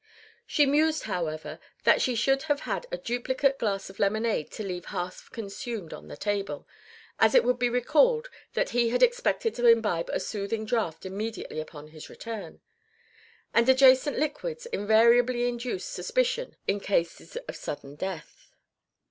She 0.47 0.65
mused, 0.65 1.03
however, 1.03 1.59
that 1.83 2.01
she 2.01 2.15
should 2.15 2.41
have 2.49 2.61
had 2.61 2.87
a 2.91 2.97
duplicate 2.97 3.59
glass 3.59 3.87
of 3.87 3.99
lemonade 3.99 4.49
to 4.53 4.63
leave 4.63 4.85
half 4.85 5.29
consumed 5.29 5.93
on 5.93 6.07
the 6.07 6.17
table, 6.17 6.67
as 7.19 7.35
it 7.35 7.43
would 7.43 7.59
be 7.59 7.69
recalled 7.69 8.27
that 8.55 8.71
he 8.71 8.89
had 8.89 9.03
expected 9.03 9.53
to 9.53 9.67
imbibe 9.67 10.09
a 10.11 10.19
soothing 10.19 10.65
draught 10.65 11.05
immediately 11.05 11.59
upon 11.59 11.89
his 11.89 12.09
return; 12.09 12.61
and 13.53 13.69
adjacent 13.69 14.17
liquids 14.17 14.65
invariably 14.65 15.47
induce 15.47 15.85
suspicion 15.85 16.55
in 16.67 16.79
cases 16.79 17.37
of 17.47 17.55
sudden 17.55 17.93
death. 17.93 18.49